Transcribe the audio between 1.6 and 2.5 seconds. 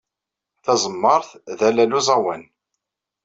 allal n uẓawan.